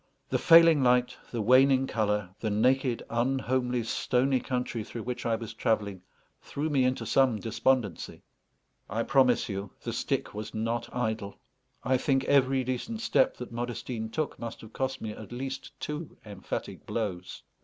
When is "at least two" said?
15.11-16.17